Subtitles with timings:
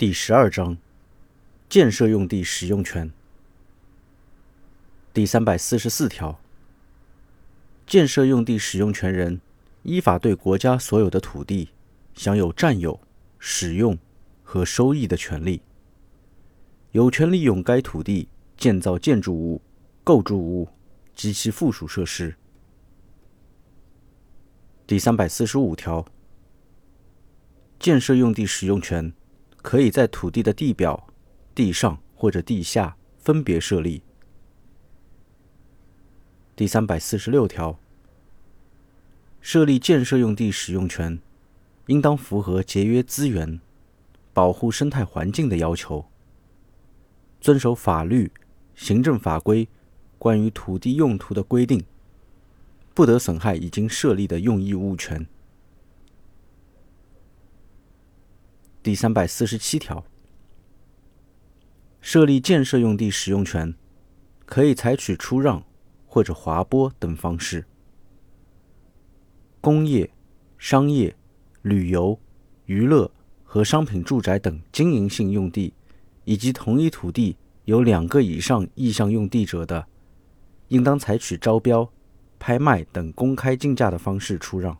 [0.00, 0.78] 第十二章
[1.68, 3.12] 建设用地使用权
[5.12, 6.40] 第三百四十四条，
[7.86, 9.42] 建设用地使用权人
[9.82, 11.68] 依法对国家所有的土地
[12.14, 12.98] 享有占有、
[13.38, 13.98] 使用
[14.42, 15.60] 和收益的权利，
[16.92, 19.60] 有权利用该土地建造建筑物、
[20.02, 20.66] 构筑物
[21.14, 22.34] 及其附属设施。
[24.86, 26.06] 第三百四十五条，
[27.78, 29.12] 建设用地使用权。
[29.62, 31.08] 可以在土地的地表、
[31.54, 34.02] 地上或者地下分别设立。
[36.56, 37.78] 第三百四十六条，
[39.40, 41.18] 设立建设用地使用权，
[41.86, 43.60] 应当符合节约资源、
[44.32, 46.06] 保护生态环境的要求，
[47.40, 48.30] 遵守法律、
[48.74, 49.68] 行政法规
[50.18, 51.82] 关于土地用途的规定，
[52.92, 55.26] 不得损害已经设立的用益物权。
[58.82, 60.02] 第三百四十七条，
[62.00, 63.74] 设立建设用地使用权，
[64.46, 65.62] 可以采取出让
[66.06, 67.66] 或者划拨等方式。
[69.60, 70.10] 工业、
[70.56, 71.14] 商业、
[71.60, 72.18] 旅游、
[72.64, 73.10] 娱乐
[73.44, 75.74] 和商品住宅等经营性用地，
[76.24, 77.36] 以及同一土地
[77.66, 79.86] 有两个以上意向用地者的，
[80.68, 81.86] 应当采取招标、
[82.38, 84.74] 拍卖等公开竞价的方式出让。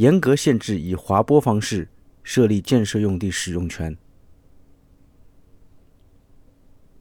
[0.00, 1.86] 严格限制以划拨方式
[2.22, 3.94] 设立建设用地使用权。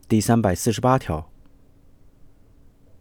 [0.06, 1.32] 第三百四十八条，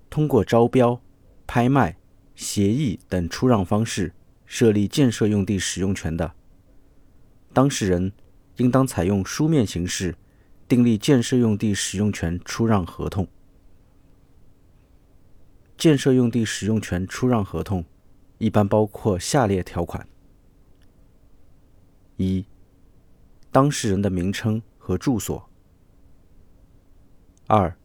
[0.08, 1.02] 通过招标、
[1.48, 1.98] 拍卖、
[2.36, 4.14] 协议等出让方式
[4.46, 6.32] 设立建设用地使用权的，
[7.52, 8.12] 当事人
[8.58, 10.14] 应当采用书面形式
[10.68, 13.26] 订立建设用地使用权出让合同。
[15.76, 17.84] 建设用地使用权出让合同。
[18.38, 20.08] 一般包括下列条款：
[22.16, 22.46] 一、
[23.50, 25.48] 当事人的名称和住所；
[27.48, 27.76] 二、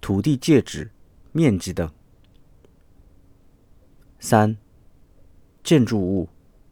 [0.00, 0.90] 土地界址、
[1.30, 1.86] 面积等；
[4.18, 4.56] 三、
[5.62, 6.28] 建筑物、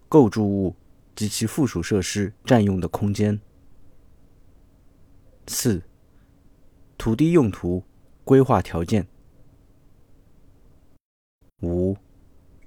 [0.08, 0.74] 构筑物
[1.14, 3.38] 及其附属设施占用的空间；
[5.46, 5.80] 四、
[6.98, 7.84] 土地用途、
[8.24, 9.04] 规划条件；
[11.62, 11.96] 五。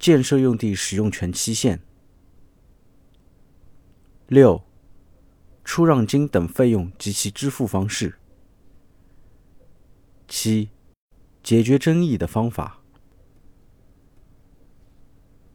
[0.03, 1.79] 建设用地使用权期限。
[4.27, 4.61] 六、
[5.63, 8.15] 出让金等费用及其支付方式。
[10.27, 10.67] 七、
[11.41, 12.81] 解决争议的方法。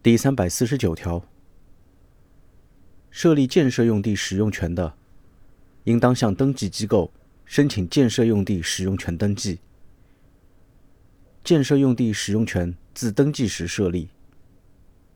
[0.02, 1.22] 第三百四十九条，
[3.10, 4.96] 设立建设用地使用权的，
[5.84, 7.12] 应当向登记机构
[7.44, 9.60] 申请建设用地使用权登记。
[11.44, 14.08] 建设用地使用权自登记时设立。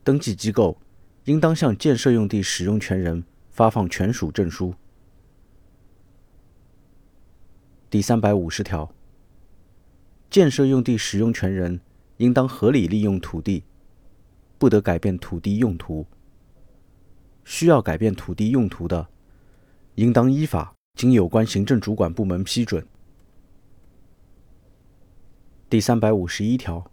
[0.04, 0.80] 登记机构
[1.24, 4.74] 应当向建设用地使用权人发放权属证书。
[7.88, 8.92] 第三百五十条，
[10.28, 11.80] 建设用地使用权人
[12.16, 13.62] 应当合理利用土地，
[14.58, 16.06] 不得改变土地用途。
[17.44, 19.08] 需要改变土地用途的，
[19.96, 22.84] 应当依法经有关行政主管部门批准。
[25.70, 26.90] 第三百五十一条，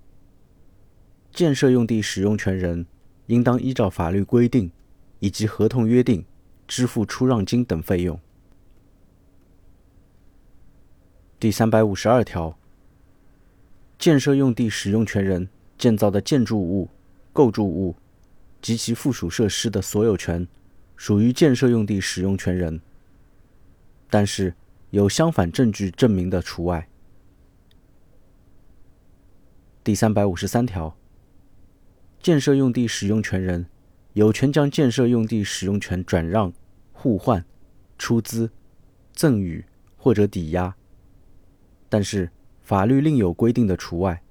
[1.31, 2.86] 建设用地使用权人。
[3.29, 4.72] 应当依照法律规定
[5.19, 6.25] 以及合同约定
[6.67, 8.19] 支付出让金等费用。
[11.39, 12.57] 第三百五十二条，
[14.00, 15.47] 建设用地使用权人
[15.78, 16.89] 建造的建筑物、
[17.31, 17.95] 构筑物
[18.63, 20.47] 及其附属设施的所有权
[20.95, 22.81] 属于建设用地使用权人，
[24.09, 24.56] 但是
[24.89, 26.89] 有相反证据证明的除外。
[29.84, 30.99] 第三百五十三条。
[32.19, 33.66] 建设用地使用权人
[34.13, 36.52] 有权将建设用地使用权转让、
[36.91, 37.46] 互换、
[37.97, 38.52] 出资、
[39.13, 39.63] 赠与
[39.96, 40.75] 或者抵押，
[41.88, 42.30] 但是
[42.62, 44.22] 法律另有规定的除外。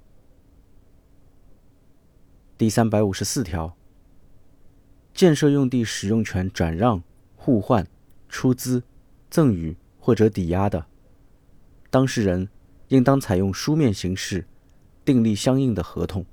[2.57, 3.75] 第三百五十四条，
[5.13, 7.01] 建设用地使用权转让、
[7.35, 7.87] 互换、
[8.27, 8.83] 出资、
[9.29, 10.85] 赠与或者抵押的，
[11.89, 12.49] 当事人
[12.89, 14.45] 应当采用书面形式
[15.03, 16.25] 订立相应的合同。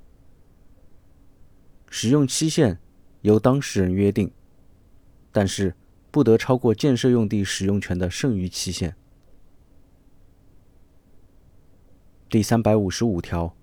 [1.89, 2.79] 使用期限
[3.21, 4.31] 由当事人约定，
[5.31, 5.75] 但是
[6.11, 8.95] 不得超过建设用地使用权的剩余期限。
[12.29, 13.55] 第三百五十五条，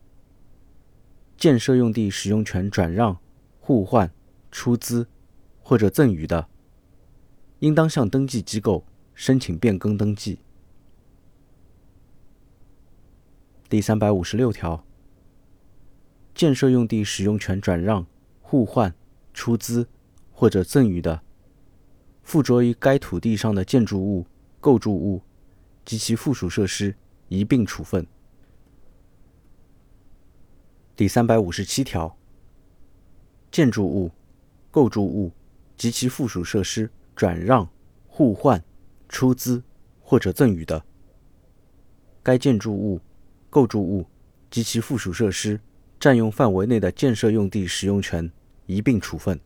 [1.37, 3.21] 建设用地使用权转让、
[3.61, 4.11] 互换、
[4.51, 5.07] 出资
[5.63, 6.49] 或者赠与的，
[7.59, 10.39] 应当向登记机构申请变更登记。
[13.69, 14.85] 第三百五十六条，
[16.35, 18.07] 建设用地使用权转让。
[18.47, 18.95] 互换、
[19.33, 19.89] 出资
[20.31, 21.23] 或者赠与的，
[22.23, 24.27] 附着于该土地上的建筑物、
[24.61, 25.23] 构筑物
[25.85, 26.95] 及其附属设施
[27.29, 28.07] 一并处分。
[30.95, 32.17] 第三百五十七条，
[33.51, 34.13] 建筑物、
[34.71, 35.33] 构筑物
[35.79, 37.69] 及其附属设施转让、
[38.07, 38.63] 互换、
[39.09, 39.65] 出资
[40.03, 40.85] 或者赠与的，
[42.23, 43.01] 该建筑物、
[43.49, 44.07] 构筑物
[44.51, 45.59] 及其附属设施
[46.05, 48.31] 占用范围内的建设用地使用权
[48.67, 49.41] 一并处分。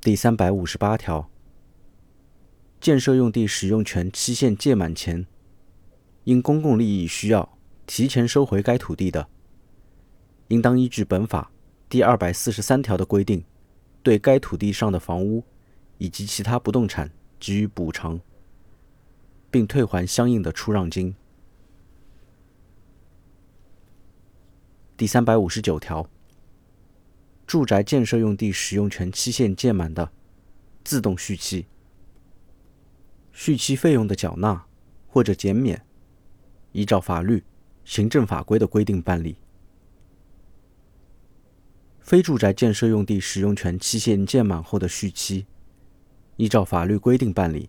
[0.00, 1.30] 第三百五十八条，
[2.80, 5.24] 建设用地使用权期限届满前，
[6.24, 7.56] 因公共利益需要
[7.86, 9.28] 提前收回该土地的，
[10.48, 11.52] 应当依据本法
[11.88, 13.44] 第二百四十三条的规定，
[14.02, 15.44] 对该土地上的房屋
[15.98, 17.08] 以及其他不动产
[17.38, 18.20] 给予补偿，
[19.52, 21.14] 并退还相应的出让金。
[24.96, 26.08] 第三百五十九条。
[27.48, 30.12] 住宅建设用地使用权期限届满的，
[30.84, 31.66] 自动续期。
[33.32, 34.64] 续期费用的缴纳
[35.08, 35.84] 或者减免，
[36.70, 37.42] 依照法律、
[37.84, 39.36] 行政法规的规定办理。
[41.98, 45.46] 非住宅建设用地使用权期限届满后的续期，
[46.36, 47.68] 依照法律规定办理。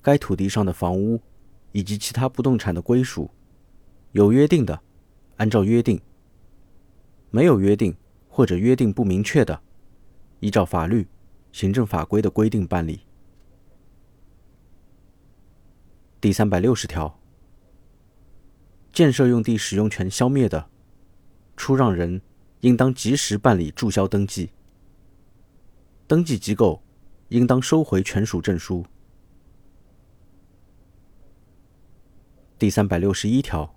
[0.00, 1.20] 该土地上的房屋
[1.72, 3.30] 以及其他不动产的归属，
[4.12, 4.80] 有约定的，
[5.40, 5.98] 按照约定；
[7.30, 7.96] 没有约定。
[8.32, 9.60] 或者约定不明确的，
[10.38, 11.06] 依照法律、
[11.50, 13.00] 行政法规的规定办理。
[16.20, 17.18] 第三百六十条，
[18.92, 20.70] 建设用地使用权消灭的，
[21.56, 22.22] 出让人
[22.60, 24.50] 应当及时办理注销登记，
[26.06, 26.80] 登记机构
[27.30, 28.86] 应当收回权属证书。
[32.56, 33.74] 第三百六十一条，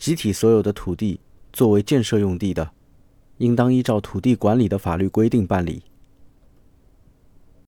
[0.00, 1.20] 集体所有的土地
[1.52, 2.72] 作为建设用地的。
[3.40, 5.82] 应当依照土地管理的法律规定办理。